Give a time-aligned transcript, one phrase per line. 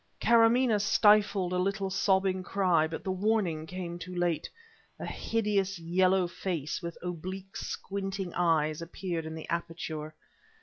[0.19, 4.49] Karamaneh stifled a little sobbing cry; but the warning came too late.
[4.99, 10.15] A hideous yellow face with oblique squinting eyes, appeared in the aperture.